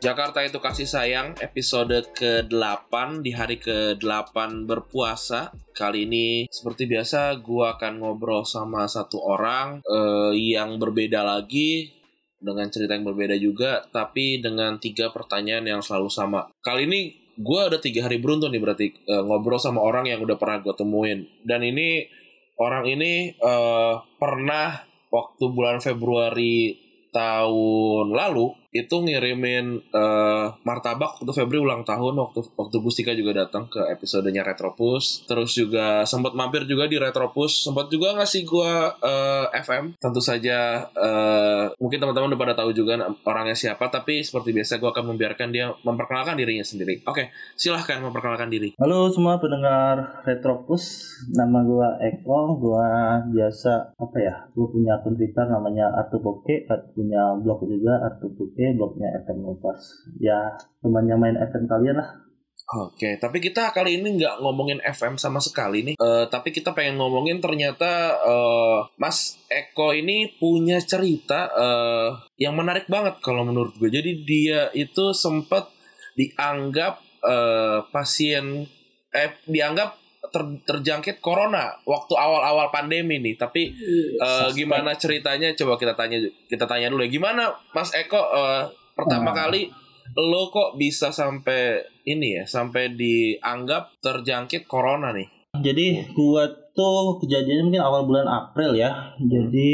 [0.00, 5.52] Jakarta itu kasih sayang episode ke-8 di hari ke-8 berpuasa.
[5.76, 11.92] Kali ini seperti biasa gua akan ngobrol sama satu orang eh, yang berbeda lagi
[12.40, 16.48] dengan cerita yang berbeda juga tapi dengan tiga pertanyaan yang selalu sama.
[16.64, 17.00] Kali ini
[17.36, 20.80] gua ada tiga hari beruntun nih berarti eh, ngobrol sama orang yang udah pernah gue
[20.80, 22.08] temuin dan ini
[22.56, 24.80] orang ini eh, pernah
[25.12, 32.76] waktu bulan Februari tahun lalu itu ngirimin uh, martabak untuk Febri ulang tahun waktu waktu
[32.78, 35.26] Gustika juga datang ke episodenya Retropus.
[35.26, 37.66] Terus juga sempat mampir juga di Retropus.
[37.66, 42.94] Sempat juga ngasih gua uh, FM tentu saja uh, mungkin teman-teman udah pada tahu juga
[43.26, 47.02] orangnya siapa tapi seperti biasa gua akan membiarkan dia memperkenalkan dirinya sendiri.
[47.10, 48.78] Oke silahkan memperkenalkan diri.
[48.78, 54.34] Halo semua pendengar Retropus, nama gua Eko, gua biasa apa ya?
[54.54, 59.80] Gua punya akun Twitter namanya Artu Boke, punya blog juga Artu Boke, blognya FM Nopas.
[60.20, 62.30] Ya temannya main FM kalian lah.
[62.70, 65.94] Oke, tapi kita kali ini nggak ngomongin FM sama sekali nih.
[65.98, 72.08] Eh, tapi kita pengen ngomongin ternyata eh, Mas Eko ini punya cerita eh,
[72.38, 73.90] yang menarik banget kalau menurut gue.
[73.90, 75.66] Jadi dia itu sempat
[76.14, 78.70] dianggap eh, pasien
[79.10, 79.98] eh dianggap
[80.28, 83.34] ter- terjangkit corona waktu awal-awal pandemi nih.
[83.34, 83.72] Tapi
[84.16, 85.56] eh, gimana ceritanya?
[85.56, 87.10] Coba kita tanya kita tanya dulu ya.
[87.10, 89.38] Gimana Mas Eko eh, pertama Hmm.
[89.40, 89.62] kali
[90.10, 95.28] lo kok bisa sampai ini ya sampai dianggap terjangkit corona nih?
[95.50, 99.14] Jadi gua tuh kejadiannya mungkin awal bulan April ya.
[99.18, 99.70] Jadi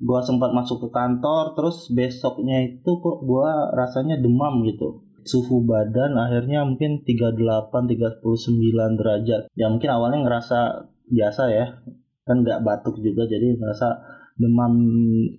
[0.00, 5.03] gua sempat masuk ke kantor, terus besoknya itu kok gua rasanya demam gitu.
[5.24, 7.40] Suhu badan akhirnya mungkin 38
[7.88, 9.42] 39 derajat.
[9.56, 11.66] Ya mungkin awalnya ngerasa biasa ya.
[12.28, 13.88] Kan nggak batuk juga jadi ngerasa
[14.36, 14.72] demam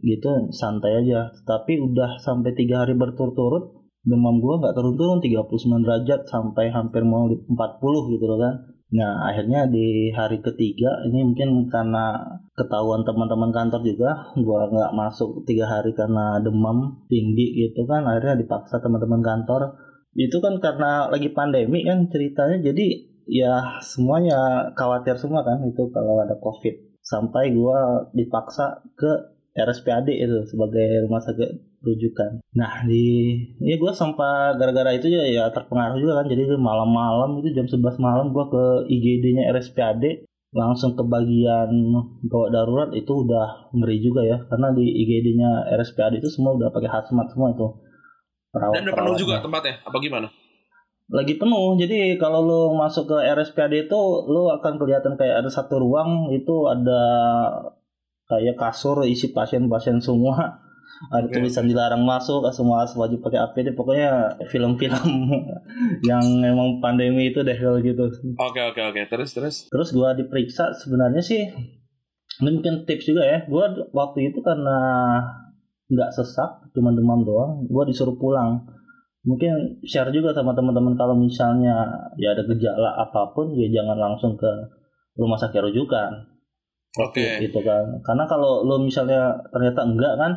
[0.01, 1.29] gitu santai aja.
[1.45, 7.25] Tapi udah sampai tiga hari berturut-turut demam gua nggak turun-turun 39 derajat sampai hampir mau
[7.25, 8.74] di 40 gitu loh kan.
[8.93, 12.21] Nah akhirnya di hari ketiga ini mungkin karena
[12.53, 18.37] ketahuan teman-teman kantor juga gua nggak masuk tiga hari karena demam tinggi gitu kan akhirnya
[18.37, 19.73] dipaksa teman-teman kantor.
[20.13, 22.85] Itu kan karena lagi pandemi kan ceritanya jadi
[23.25, 26.77] ya semuanya khawatir semua kan itu kalau ada covid.
[27.01, 32.41] Sampai gua dipaksa ke RSPAD itu sebagai rumah sakit rujukan.
[32.57, 36.25] Nah di ya gue sampai gara-gara itu ya, ya terpengaruh juga kan.
[36.25, 40.25] Jadi malam-malam itu jam 11 malam gue ke IGD-nya RSPAD
[40.55, 41.69] langsung ke bagian
[42.25, 44.37] gawat darurat itu udah ngeri juga ya.
[44.49, 47.67] Karena di IGD-nya RSPAD itu semua udah pakai hazmat semua itu.
[48.49, 50.27] Perawat Dan udah penuh juga tempatnya apa gimana?
[51.05, 51.77] lagi penuh.
[51.77, 56.65] Jadi kalau lo masuk ke RSPAD itu lo akan kelihatan kayak ada satu ruang itu
[56.65, 57.01] ada
[58.25, 60.64] kayak kasur isi pasien-pasien semua
[61.11, 61.35] ada Oke.
[61.37, 65.03] tulisan dilarang masuk semua harus wajib pakai APD pokoknya film-film.
[66.09, 68.07] Yang emang pandemi itu deh kalau gitu.
[68.39, 69.01] Oke oke oke.
[69.11, 69.55] Terus terus.
[69.67, 71.41] terus gua diperiksa sebenarnya sih
[72.41, 73.43] ini mungkin tips juga ya.
[73.51, 74.79] Gua waktu itu karena
[75.85, 78.63] nggak sesak cuma demam doang gua disuruh pulang.
[79.25, 84.37] Mungkin share juga sama teman-teman kalau misalnya ya ada gejala apa pun ya jangan langsung
[84.39, 84.49] ke
[85.19, 86.35] rumah sakit rujukan.
[86.95, 87.43] Oke.
[87.43, 87.99] gitu kan.
[87.99, 90.31] Karena kalau lo misalnya ternyata enggak kan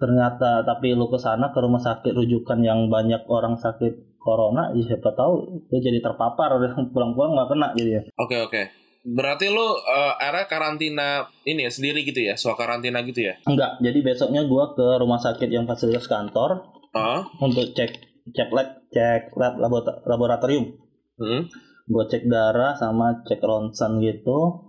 [0.00, 4.96] ternyata tapi lo ke sana ke rumah sakit rujukan yang banyak orang sakit corona ya
[4.96, 5.32] siapa tahu
[5.68, 6.56] lo jadi terpapar
[6.90, 8.62] pulang-pulang nggak kena gitu ya Oke oke.
[9.00, 13.36] Berarti lo eh, era karantina ini ya sendiri gitu ya, suah karantina gitu ya?
[13.48, 18.02] enggak jadi besoknya gua ke rumah sakit yang fasilitas kantor Ah, untuk cek
[18.34, 19.54] cek lab cek lab
[20.02, 20.74] laboratorium
[21.22, 21.42] hmm.
[21.86, 24.66] gue cek darah sama cek ronsen gitu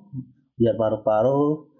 [0.53, 1.70] biar paru-paru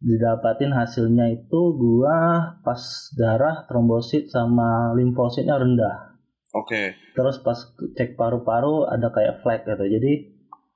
[0.00, 2.80] didapatin hasilnya itu gua pas
[3.14, 6.16] darah trombosit sama limfositnya rendah
[6.56, 6.96] Oke.
[7.12, 7.54] terus pas
[7.94, 10.12] cek paru-paru ada kayak flek gitu jadi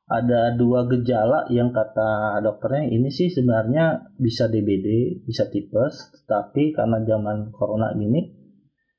[0.05, 7.01] ada dua gejala yang kata dokternya ini sih sebenarnya bisa DBD bisa tipes tapi karena
[7.01, 8.29] zaman corona gini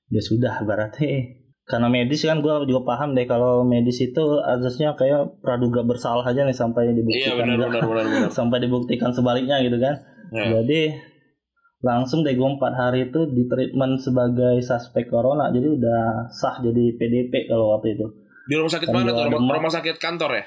[0.10, 5.42] ya sudah berarti karena medis kan gue juga paham deh kalau medis itu azasnya kayak
[5.42, 7.70] praduga bersalah aja nih sampai Iya dibuktikan benar enggak.
[7.70, 8.30] benar benar benar.
[8.42, 9.96] sampai dibuktikan sebaliknya gitu kan
[10.34, 10.62] Ya.
[10.62, 10.98] jadi
[11.86, 16.98] langsung deh gue empat hari itu di treatment sebagai suspek corona jadi udah sah jadi
[16.98, 18.08] PDP kalau waktu itu
[18.46, 19.26] Di rumah sakit mana tuh?
[19.26, 20.46] Rumah, rumah sakit kantor ya?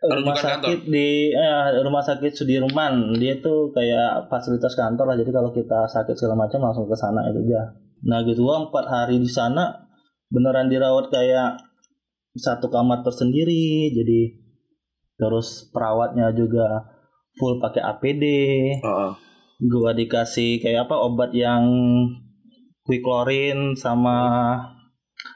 [0.00, 0.68] rumah Rujukan kantor?
[0.72, 5.84] sakit di eh, rumah sakit Sudirman dia tuh kayak fasilitas kantor lah jadi kalau kita
[5.84, 9.76] sakit segala macam langsung ke sana itu aja nah gitu gua empat hari di sana
[10.32, 11.60] beneran dirawat kayak
[12.32, 14.40] satu kamar tersendiri jadi
[15.20, 16.96] terus perawatnya juga
[17.38, 18.24] full pakai APD
[18.80, 19.12] Heeh.
[19.70, 21.66] gua dikasih kayak apa obat yang
[22.84, 24.56] quicklorin sama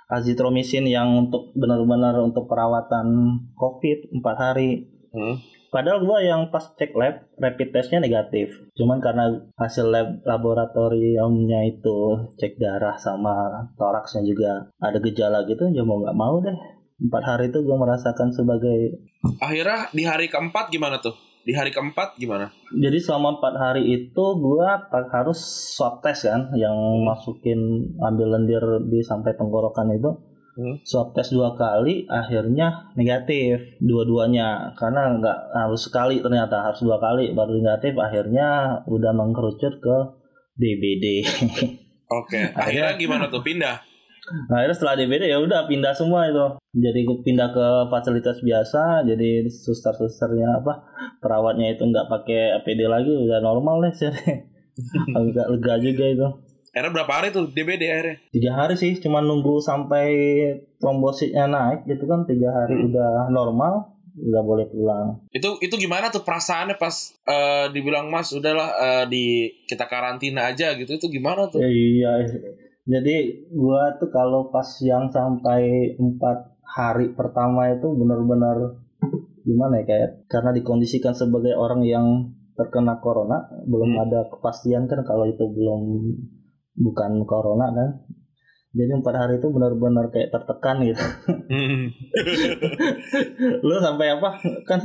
[0.09, 4.91] azitromisin yang untuk benar-benar untuk perawatan COVID 4 hari.
[5.15, 5.39] Hmm.
[5.75, 8.55] Padahal gua yang pas cek lab rapid testnya negatif.
[8.79, 9.27] Cuman karena
[9.59, 16.15] hasil lab laboratoriumnya itu cek darah sama toraksnya juga ada gejala gitu, ya mau nggak
[16.15, 16.55] mau deh.
[16.95, 19.03] Empat hari itu gue merasakan sebagai
[19.43, 21.17] Akhirnya di hari keempat gimana tuh?
[21.45, 22.49] Di hari keempat gimana?
[22.73, 25.37] Jadi selama empat hari itu gua harus
[25.77, 26.75] swab test kan, yang
[27.05, 30.11] masukin ambil lendir di sampai tenggorokan itu.
[30.55, 30.81] Hmm.
[30.87, 37.37] Swab test dua kali, akhirnya negatif dua-duanya karena nggak harus sekali ternyata harus dua kali
[37.37, 37.93] baru negatif.
[38.01, 39.97] Akhirnya udah mengkerucut ke
[40.57, 41.29] DBD.
[42.21, 42.41] Oke.
[42.57, 43.45] Akhirnya gimana tuh?
[43.45, 43.94] Pindah.
[44.25, 46.47] Nah, akhirnya setelah DBD ya udah pindah semua itu.
[46.73, 50.85] Jadi pindah ke fasilitas biasa, jadi suster-susternya apa
[51.21, 54.09] perawatnya itu nggak pakai APD lagi, udah normal deh sih.
[55.19, 56.29] Agak lega juga itu.
[56.75, 58.17] Akhirnya berapa hari tuh DBD akhirnya?
[58.35, 60.09] Tiga hari sih, cuma nunggu sampai
[60.81, 62.91] trombositnya naik gitu kan tiga hari Hmm.
[62.91, 65.23] udah normal, udah boleh pulang.
[65.31, 69.25] Itu itu gimana tuh perasaannya pas eh, dibilang Mas udahlah eh, di
[69.71, 70.99] kita karantina aja gitu.
[70.99, 71.63] Itu gimana tuh?
[71.63, 72.11] Ya, iya,
[72.85, 73.17] jadi
[73.49, 78.77] gua tuh kalau pas yang sampai empat hari pertama itu benar-benar
[79.45, 84.03] gimana ya kayak karena dikondisikan sebagai orang yang terkena corona belum Hmm.
[84.09, 85.81] ada kepastian kan kalau itu belum
[86.77, 87.89] bukan corona kan
[88.75, 91.05] jadi empat hari itu benar-benar kayak tertekan gitu
[91.49, 91.93] Hmm.
[93.67, 94.31] lu sampai apa
[94.65, 94.81] kan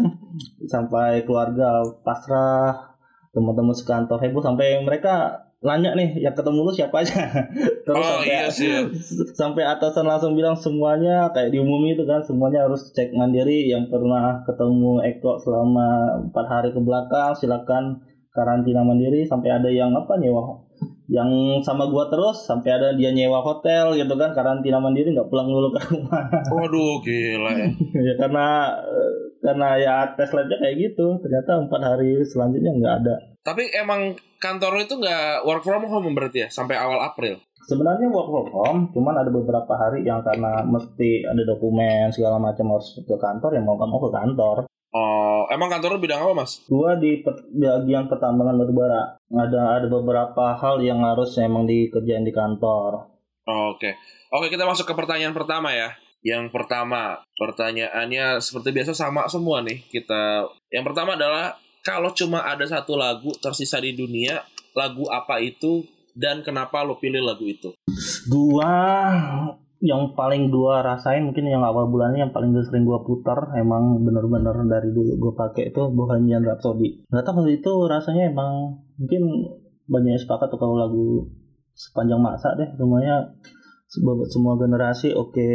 [0.67, 2.95] sampai keluarga pasrah
[3.31, 7.19] teman-teman sekantor heboh sampai mereka nanya nih yang ketemu lu siapa aja
[7.85, 8.71] terus Oh sampai iya sih.
[9.39, 14.39] sampai atasan langsung bilang semuanya kayak diumumi itu kan semuanya harus cek mandiri yang pernah
[14.47, 15.87] ketemu Eko selama
[16.31, 17.99] empat hari ke belakang silakan
[18.31, 20.63] karantina mandiri sampai ada yang apa nyewa
[21.09, 21.27] yang
[21.59, 25.73] sama gua terus sampai ada dia nyewa hotel gitu kan karantina mandiri nggak pulang dulu
[25.73, 26.23] ke rumah
[26.53, 27.67] Waduh gila ya.
[28.07, 29.08] ya karena eh,
[29.49, 34.83] karena ya tes labnya kayak gitu ternyata empat hari selanjutnya nggak ada Tapi emang kantor
[34.83, 37.41] itu nggak work from home berarti ya sampai awal April.
[37.65, 42.73] sebenarnya work from home cuman ada beberapa hari yang karena mesti ada dokumen segala macam
[42.73, 44.57] harus ke kantor ya mau mau ke kantor
[44.89, 46.65] Oh, emang kantor bidang apa Mas?
[46.65, 53.05] gua di bagian pertambangan batubara ada ada beberapa hal yang harus emang dikerjain di kantor
[53.45, 53.93] Oh, Oke,
[54.29, 55.93] oke kita masuk ke pertanyaan pertama ya.
[56.19, 59.83] Yang pertama, pertanyaannya seperti biasa sama semua nih.
[59.87, 64.43] Kita yang pertama adalah kalau cuma ada satu lagu tersisa di dunia,
[64.75, 65.87] lagu apa itu
[66.19, 67.71] dan kenapa lo pilih lagu itu?
[68.27, 68.73] gua
[69.79, 74.51] yang paling gua rasain mungkin yang awal bulannya yang paling sering gua putar emang bener-bener
[74.67, 79.21] dari dulu gua pakai itu Bohemian Rhapsody nggak tahu itu rasanya emang mungkin
[79.87, 81.31] banyak yang sepakat tuh kalau lagu
[81.71, 83.31] sepanjang masa deh semuanya
[83.89, 85.47] semua, generasi oke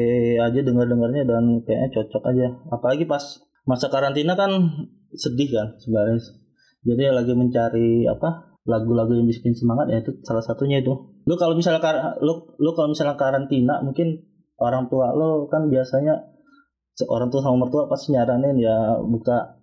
[0.43, 2.47] aja dengar dengarnya dan kayaknya cocok aja.
[2.75, 3.23] Apalagi pas
[3.62, 4.50] masa karantina kan
[5.14, 6.19] sedih kan sebenarnya.
[6.85, 10.93] Jadi lagi mencari apa lagu-lagu yang bikin semangat ya itu salah satunya itu.
[11.25, 14.26] Lu kalau misalnya kar- lu lu kalau misalnya karantina mungkin
[14.59, 16.35] orang tua lu kan biasanya
[17.11, 19.59] orang tua sama mertua pasti nyaranin ya buka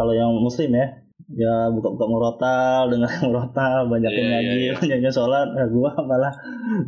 [0.00, 4.72] kalau yang muslim ya ya buka-buka murotal dengar murotal banyak Iya, yang iya, ngaji iya.
[4.76, 6.34] banyaknya sholat ya gua malah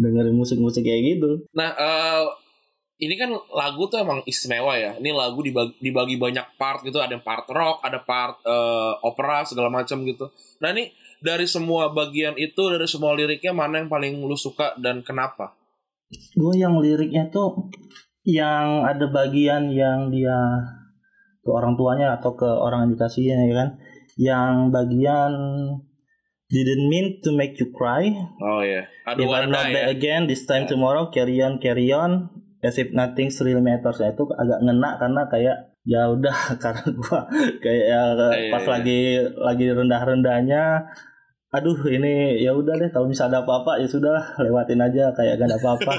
[0.02, 2.24] dengerin musik-musik kayak gitu Nah, eh,
[2.96, 4.96] ini kan lagu tuh emang istimewa ya.
[4.96, 6.96] Ini lagu dibagi, dibagi banyak part gitu.
[6.96, 10.32] Ada part rock, ada part eh, opera segala macam gitu.
[10.64, 10.88] Nah ini
[11.20, 15.52] dari semua bagian itu, dari semua liriknya mana yang paling lu suka dan kenapa?
[16.12, 17.66] gue yang liriknya tuh
[18.26, 20.34] yang ada bagian yang dia
[21.42, 23.68] ke orang tuanya atau ke orang yang dikasihnya ya kan
[24.16, 25.32] yang bagian
[26.48, 28.08] didn't mean to make you cry.
[28.40, 29.92] Oh iya, if aduh I'm not back ya.
[29.92, 32.32] again this time tomorrow carry on carry on.
[32.64, 34.00] As if nothing really matters.
[34.02, 35.56] Ya itu agak ngena karena kayak
[35.86, 37.28] ya udah karena gua
[37.62, 38.70] kayak ya, Iya, pas iya.
[38.74, 39.00] lagi
[39.38, 40.64] lagi rendah rendahnya
[41.54, 45.46] aduh ini ya udah deh kalau bisa ada apa-apa ya sudah lewatin aja kayak gak
[45.46, 45.92] ada apa-apa.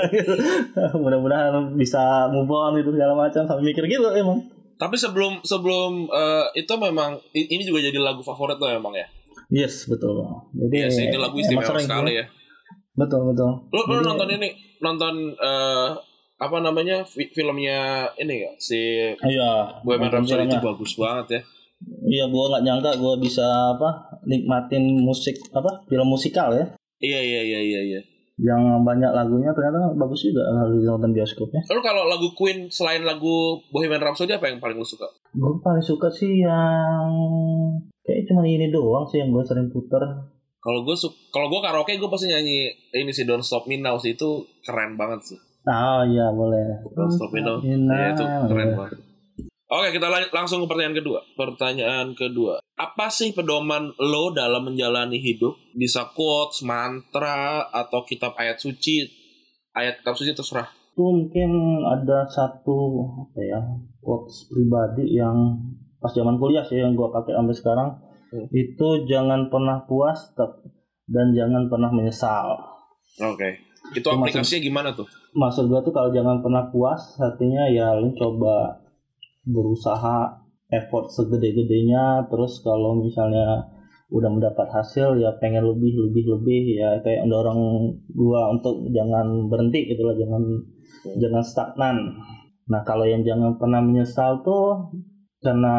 [1.02, 4.40] Mudah-mudahan bisa move on gitu segala macam sampai mikir gitu emang
[4.82, 9.06] Tapi sebelum sebelum eh, itu memang ini juga jadi lagu favorit lo emang ya.
[9.52, 10.16] yes betul
[10.50, 12.24] jadi sih, ini lagu istimewa sering sekali ya.
[12.96, 14.48] betul betul Lo lo nonton ini
[14.80, 15.88] nonton eh,
[16.36, 18.80] apa namanya fi- filmnya ini gak si
[19.22, 21.40] iya Bohemian nonton Rhapsody itu bagus banget ya.
[22.08, 23.46] iya gue nggak nyangka gue bisa
[23.76, 23.88] apa
[24.24, 26.66] nikmatin musik apa film musikal ya
[26.98, 28.00] Iya iya iya iya iya.
[28.38, 33.60] Yang banyak lagunya ternyata bagus juga kalau nonton bioskopnya Lo kalau lagu Queen selain lagu
[33.68, 35.04] Bohemian Rhapsody apa yang paling lo suka?
[35.30, 37.12] gue paling suka sih yang
[38.00, 40.00] kayak cuma ini doang sih yang gue sering puter
[40.58, 43.98] Kalau gue su- kalau gue karaoke gue pasti nyanyi ini sih Don't Stop Me Now
[43.98, 44.28] sih itu
[44.62, 45.38] keren banget sih.
[45.64, 47.58] ah iya boleh Don't Stop Me Now.
[47.60, 49.11] Ya, itu keren banget.
[49.72, 51.20] Oke, kita lan- langsung ke pertanyaan kedua.
[51.32, 52.60] Pertanyaan kedua.
[52.74, 55.56] Apa sih pedoman lo dalam menjalani hidup?
[55.72, 59.08] Bisa quotes, mantra, atau kitab ayat suci?
[59.72, 60.68] Ayat kitab suci terserah.
[60.92, 61.48] itu mungkin
[61.82, 62.76] ada satu
[63.18, 63.56] apa ya
[63.98, 65.56] quotes pribadi yang
[65.96, 67.88] pas zaman kuliah sih yang gue pakai sampai sekarang
[68.28, 68.44] Hmm.
[68.50, 70.36] itu jangan pernah puas
[71.06, 72.60] dan jangan pernah menyesal
[73.18, 73.56] Oke.
[73.90, 75.08] Itu Itu aplikasinya gimana tuh?
[75.32, 78.81] maksud gue tuh kalau jangan pernah puas artinya ya lu coba
[79.46, 83.60] berusaha effort segede-gedenya terus kalau misalnya
[84.12, 89.88] udah mendapat hasil ya pengen lebih lebih lebih ya kayak mendorong gua untuk jangan berhenti
[89.88, 90.42] gitu lah jangan
[91.16, 91.96] jangan stagnan.
[92.68, 94.92] Nah kalau yang jangan pernah menyesal tuh
[95.42, 95.74] karena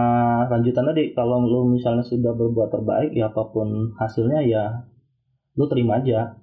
[0.50, 4.66] lanjutan tadi kalau lu misalnya sudah berbuat terbaik ya apa pun hasilnya ya
[5.54, 6.34] lu terima aja.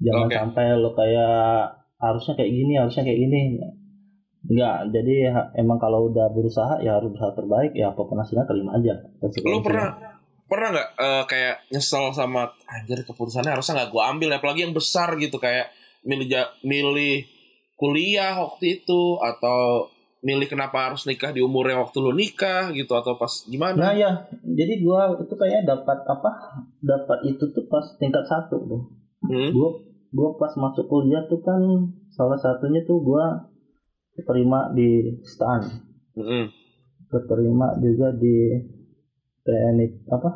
[0.00, 0.34] Jangan Oke.
[0.34, 3.40] sampai lu kayak harusnya kayak gini harusnya kayak gini
[4.48, 8.48] Enggak, jadi ha- emang kalau udah berusaha ya harus berusaha terbaik ya apa pun hasilnya
[8.48, 8.96] terima aja.
[9.44, 9.92] Lo pernah
[10.48, 15.12] pernah nggak eh, kayak nyesel sama anjir keputusannya harusnya nggak gue ambil apalagi yang besar
[15.20, 15.68] gitu kayak
[16.08, 16.32] milih
[16.64, 17.28] milih
[17.76, 22.90] kuliah waktu itu atau milih kenapa harus nikah di umur yang waktu lu nikah gitu
[22.98, 23.94] atau pas Nah gimana?
[23.94, 24.10] ya,
[24.42, 26.30] jadi gua itu kayak dapat apa?
[26.82, 28.82] Dapat itu tuh pas tingkat satu tuh.
[29.22, 29.54] Hmm?
[29.54, 29.78] Gua
[30.10, 31.62] gua pas masuk kuliah tuh kan
[32.10, 33.46] salah satunya tuh gua
[34.22, 35.60] terima di STAN,
[36.14, 36.44] Mm-mm.
[37.06, 38.58] keterima juga di
[39.42, 40.30] teknik apa?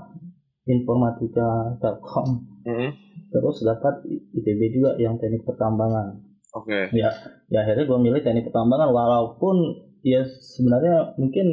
[0.65, 1.49] Informatika
[1.79, 2.29] Telkom.
[2.63, 2.91] Mm-mm.
[3.29, 6.21] Terus dapat ITB juga yang teknik pertambangan.
[6.53, 6.93] Oke.
[6.93, 7.09] ya
[7.49, 9.57] ya akhirnya gue milih teknik pertambangan walaupun
[10.05, 11.49] ya sebenarnya mungkin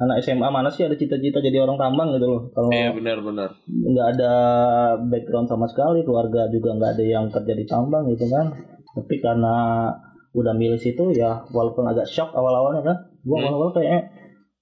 [0.00, 3.52] anak SMA mana sih ada cita-cita jadi orang tambang gitu loh kalau Iya benar-benar.
[3.68, 4.32] nggak ada
[5.04, 8.56] background sama sekali keluarga juga nggak ada yang kerja di tambang gitu kan
[8.96, 9.56] tapi karena
[10.32, 13.44] udah milih situ ya walaupun agak shock awal-awalnya kan gue Hmm.
[13.46, 14.08] awal-awal kayak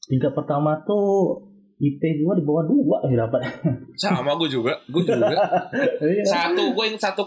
[0.03, 1.39] tingkat pertama tuh
[1.79, 3.41] IP gue di bawah dua ya dapat
[3.95, 4.77] Sama gue juga.
[4.87, 5.33] Gue juga.
[6.03, 6.25] Iya.
[6.27, 7.25] Satu, gue yang 1,9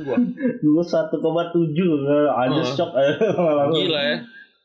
[0.00, 0.16] gue.
[0.60, 1.90] gue satu koma tujuh
[2.28, 2.62] aja Oh.
[2.62, 2.94] shock
[3.36, 4.16] malah Gila ya.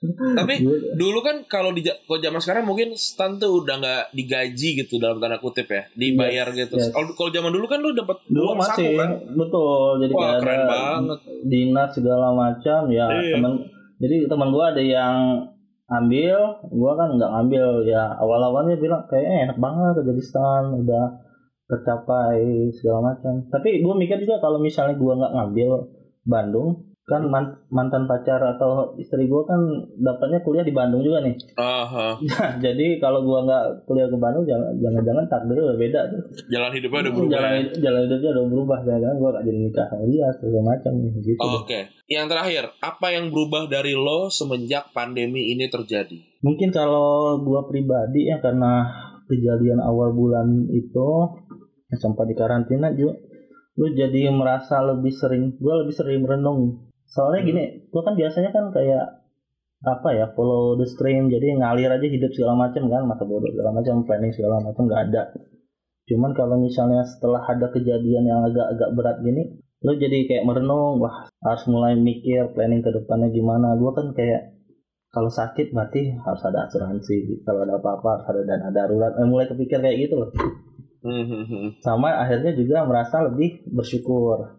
[0.01, 4.79] Tapi Gua- dulu kan kalau di kalau zaman sekarang mungkin stan tuh udah nggak digaji
[4.79, 6.73] gitu dalam tanda kutip ya, dibayar gitu.
[6.73, 6.87] yes.
[6.89, 9.09] Kalau kalau zaman dulu kan lu dapat dulu masih saku kan.
[9.29, 11.19] betul jadi Wah, keren ada banget.
[11.43, 13.35] dinas segala macam ya Iya.
[13.35, 13.53] teman
[13.97, 15.15] jadi teman gua ada yang
[15.85, 16.37] ambil
[16.69, 21.05] gua kan nggak ngambil ya awal awalnya bilang kayaknya enak banget kerja di stan udah
[21.65, 22.39] tercapai
[22.71, 25.69] segala macam tapi gua mikir juga kalau misalnya gua nggak ngambil
[26.23, 29.57] Bandung kan man- mantan pacar atau istri gua kan
[29.95, 32.21] dapatnya kuliah di Bandung juga nih Aha.
[32.63, 36.71] jadi kalau gua nggak kuliah ke Bandung jangan jangan jangan takdirnya udah beda tuh Jalan
[36.71, 37.33] hidupnya udah berubah.
[37.35, 37.63] jalan, ya?
[37.81, 41.79] jalan hidupnya udah berubah jangan gue gak jadi nikah sama dia segala macam gitu Oke.
[42.05, 46.17] Yang terakhir, apa yang berubah dari lo semenjak pandemi ini terjadi?
[46.39, 48.87] mungkin kalau gue pribadi ya karena
[49.25, 51.09] kejadian awal bulan itu
[51.91, 53.19] sempat di karantina juga
[53.75, 58.69] lu jadi merasa lebih sering gue lebih sering merenung soalnya gini gue kan biasanya kan
[58.69, 59.19] kayak
[59.79, 63.79] apa ya follow the stream jadi ngalir aja hidup segala macam kan masa bodoh segala
[63.79, 65.23] macam planning segala macam nggak ada.
[66.09, 71.31] Cuman kalau misalnya setelah ada kejadian yang agak-agak berat gini lu jadi kayak merenung wah
[71.39, 73.79] harus mulai mikir planning ke depannya gimana.
[73.79, 74.59] Gue kan kayak
[75.15, 79.15] kalau sakit berarti harus ada asuransi kalau ada apa-apa harus ada dana darurat.
[79.15, 80.29] Eh, mulai kepikir kayak gitu loh.
[80.99, 81.67] Hmm, hmm, hmm.
[81.79, 84.58] sama akhirnya juga merasa lebih bersyukur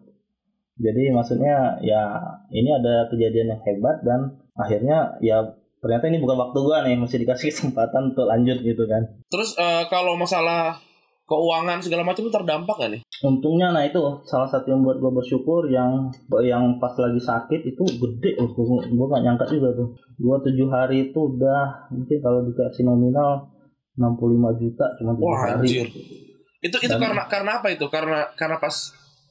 [0.81, 2.01] jadi maksudnya ya
[2.49, 4.19] ini ada kejadian yang hebat dan
[4.53, 5.45] akhirnya ya
[5.77, 9.85] ternyata ini bukan waktu gua nih masih dikasih kesempatan untuk lanjut gitu kan Terus eh,
[9.87, 10.81] kalau masalah
[11.23, 13.01] keuangan segala macam itu terdampak gak nih?
[13.21, 16.09] untungnya nah itu salah satu yang buat gua bersyukur yang
[16.41, 20.67] yang pas lagi sakit itu gede loh gua, gua gak nyangka juga tuh gua tujuh
[20.67, 23.45] hari itu udah mungkin kalau dikasih nominal
[23.93, 24.17] 65
[24.57, 25.87] juta cuma tujuh Wah, hari anjir.
[26.61, 27.85] Itu itu Dan- karena karena apa itu?
[27.89, 28.73] Karena karena pas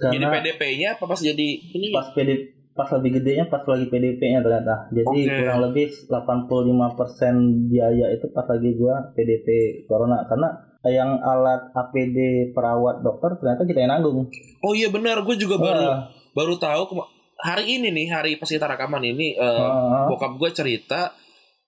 [0.09, 1.92] jadi Karena PDP-nya apa pas jadi ini?
[1.92, 2.30] pas PD
[2.71, 4.88] pas lebih gedenya pas lagi PDP-nya ternyata.
[4.88, 5.37] Jadi Oke.
[5.37, 9.49] kurang lebih 85% biaya itu pas lagi gua PDP
[9.85, 10.49] corona karena
[10.88, 14.33] yang alat APD perawat dokter ternyata kita yang nanggung.
[14.64, 17.04] Oh iya benar, gue juga baru Wah, baru tahu
[17.40, 21.12] hari ini nih hari pas kita rekaman ini eh, ah, bokap gue cerita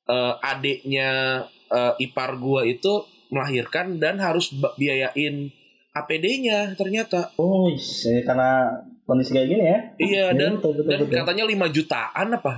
[0.08, 5.52] eh, adiknya eh, ipar gue itu melahirkan dan harus biayain
[5.92, 7.32] APD-nya ternyata.
[7.36, 8.72] oh, eh, karena
[9.04, 9.78] kondisi kayak gini ya.
[9.96, 11.16] Iya Iya, dan betul, betul, dan betul.
[11.20, 12.52] katanya 5 jutaan apa?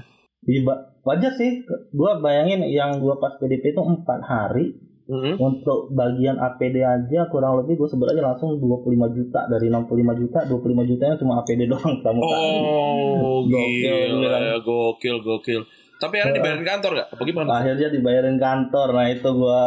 [0.44, 0.60] Iya,
[1.02, 1.50] wajar sih.
[1.90, 5.36] Gua bayangin yang gua pas PDP itu 4 hari Mm-mm.
[5.36, 10.38] untuk bagian APD aja kurang lebih gue sebut aja langsung 25 juta dari 65 juta
[10.48, 12.32] 25 jutanya cuma APD doang pramuka.
[12.32, 14.16] Oh, Gokil,
[14.64, 15.62] gokil, gokil.
[15.94, 17.08] Tapi akhirnya dibayarin kantor gak?
[17.14, 17.48] Apa gimana?
[17.62, 18.88] Akhirnya dibayarin kantor.
[18.92, 19.60] Nah, itu gua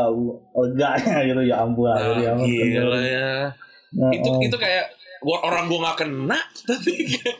[0.53, 2.31] leganya gitu ya ampun Ah, akhirnya.
[2.35, 3.31] gila ya.
[3.95, 4.85] Nah, Itu oh, itu kayak
[5.23, 7.37] gua orang gua nggak kena tapi kayak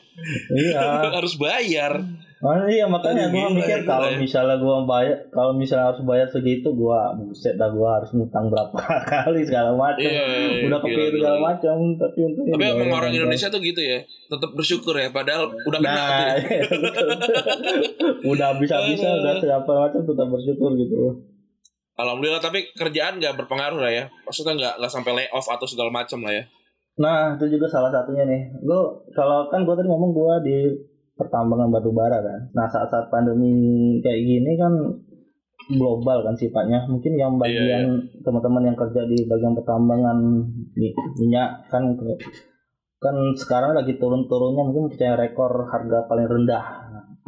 [0.56, 0.82] iya.
[1.20, 2.02] harus bayar.
[2.38, 4.18] Oh, iya makanya gua gila mikir ya, kalau ya.
[4.22, 8.78] misalnya gua bayar kalau misalnya harus bayar segitu gua buset dah gua harus ngutang berapa
[9.10, 10.06] kali segala macam.
[10.06, 13.18] Iya, iya, Udah gila, kepikir segala macam tapi untungnya Tapi emang orang kantor.
[13.18, 15.10] Indonesia tuh gitu ya, tetap bersyukur ya.
[15.10, 15.98] Padahal udah kena.
[15.98, 16.64] Nah, iya,
[18.38, 20.98] udah bisa-bisa udah siapa macam tetap bersyukur gitu.
[21.98, 22.44] Alhamdulillah.
[22.46, 24.06] Tapi kerjaan nggak berpengaruh lah ya.
[24.30, 26.46] Maksudnya nggak nggak sampai layoff atau segala macam lah ya.
[27.02, 28.62] Nah, itu juga salah satunya nih.
[28.62, 30.70] Lu kalau kan gua tadi ngomong gua di
[31.18, 32.40] pertambangan batu bara kan.
[32.54, 33.52] Nah, saat-saat pandemi
[34.00, 34.74] kayak gini kan
[35.68, 36.86] global kan sifatnya.
[36.86, 37.86] Mungkin yang Iya, bagian
[38.22, 40.18] teman-teman yang kerja di bagian pertambangan
[40.72, 41.98] mi- minyak kan
[42.98, 46.66] kan sekarang lagi turun-turunnya mungkin percaya rekor harga paling rendah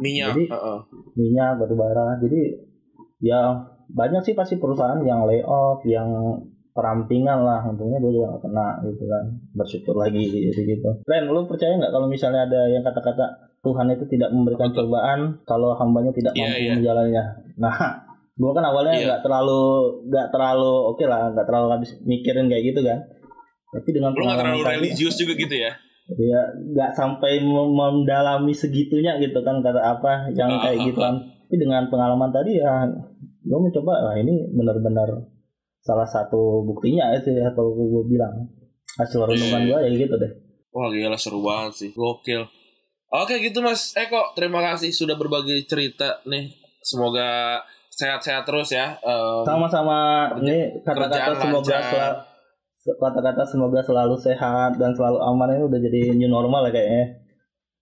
[0.00, 0.32] Minyak.
[0.32, 0.78] Jadi- heeh.
[1.14, 2.16] minyak batu bara.
[2.16, 2.40] Jadi
[3.20, 3.52] ya
[3.90, 6.40] banyak sih pasti perusahaan yang layoff, yang
[6.80, 7.60] perampingan lah.
[7.68, 9.24] Untungnya gue juga gak kena gitu kan.
[9.52, 10.90] Bersyukur lagi gitu gitu.
[11.04, 14.88] Ren, lu percaya nggak kalau misalnya ada yang kata-kata Tuhan itu tidak memberikan Betul.
[14.88, 16.72] cobaan kalau hambanya tidak Iya, mampu iya.
[16.80, 17.24] menjalannya.
[17.60, 17.76] Nah,
[18.40, 19.04] gue kan awalnya Iya.
[19.12, 19.62] nggak terlalu
[20.08, 22.98] nggak terlalu oke lah, nggak terlalu habis mikirin kayak gitu kan.
[23.70, 25.76] Tapi dengan Lu nggak terlalu religius juga gitu ya?
[26.10, 26.42] ya
[26.74, 31.54] nggak sampai mendalami segitunya gitu kan kata apa yang Ah, kayak ah, gitu kan tapi
[31.54, 32.82] dengan pengalaman tadi ya
[33.42, 35.06] gue mencoba lah ini benar-benar
[35.80, 38.48] salah satu buktinya sih ya kalau gue bilang
[39.00, 40.32] hasil renungan gue ya gitu deh
[40.70, 41.90] Wah gila seru banget sih.
[41.90, 42.46] Gokil.
[43.10, 44.30] Oke gitu Mas Eko.
[44.38, 46.54] Terima kasih sudah berbagi cerita nih.
[46.78, 47.58] Semoga
[47.90, 48.94] sehat-sehat terus ya.
[49.02, 52.16] Em, sama-sama ini kata-kata semoga selalu
[52.96, 57.04] kata-kata semoga selalu sehat dan selalu aman ini udah jadi new normal ya kayaknya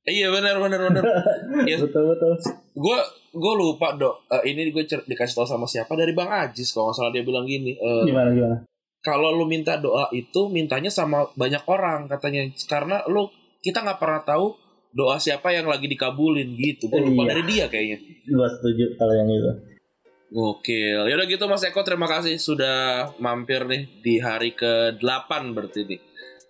[0.08, 1.02] Iya benar benar benar.
[1.68, 1.76] Iya.
[1.80, 2.32] betul betul
[2.74, 2.98] gue
[3.30, 4.24] gue lupa dok.
[4.30, 7.44] Eh, ini gue dikasih tahu sama siapa dari Bang Ajis kalau nggak salah dia bilang
[7.44, 7.74] gini.
[7.74, 8.56] eh, gimana gimana
[8.98, 14.22] kalau lu minta doa itu mintanya sama banyak orang katanya karena lu kita nggak pernah
[14.22, 14.58] tahu
[14.90, 16.88] doa siapa yang lagi dikabulin gitu.
[16.88, 17.30] Gue lupa Iya.
[17.30, 17.98] dari dia kayaknya.
[18.24, 19.52] gue setuju kalau yang itu
[20.28, 21.08] Gokil.
[21.08, 26.00] Yaudah gitu Mas Eko terima kasih sudah mampir nih di hari ke-8 berarti nih.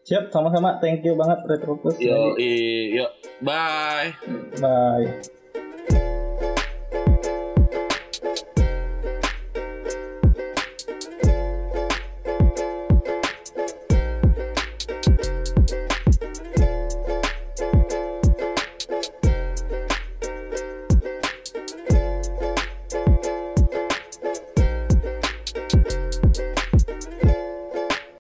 [0.08, 0.80] Siap sama-sama.
[0.80, 3.06] Thank you banget Retropus Yo, yo,
[3.44, 4.16] bye.
[4.56, 5.36] bye